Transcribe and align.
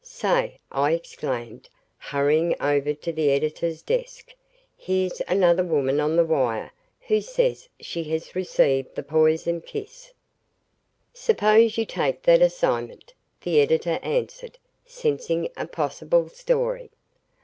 "Say," 0.03 0.57
I 0.71 0.93
exclaimed, 0.93 1.69
hurrying 1.99 2.59
over 2.59 2.91
to 2.91 3.13
the 3.13 3.29
editor's 3.29 3.83
desk, 3.83 4.33
"here's 4.75 5.21
another 5.27 5.63
woman 5.63 5.99
on 5.99 6.15
the 6.15 6.25
wire 6.25 6.71
who 7.01 7.21
says 7.21 7.69
she 7.79 8.05
has 8.05 8.35
received 8.35 8.95
the 8.95 9.03
poisoned 9.03 9.67
kiss. 9.67 10.11
"Suppose 11.13 11.77
you 11.77 11.85
take 11.85 12.23
that 12.23 12.41
assignment," 12.41 13.13
the 13.41 13.59
editor 13.61 13.99
answered, 14.01 14.57
sensing 14.87 15.49
a 15.55 15.67
possible 15.67 16.29
story. 16.29 16.89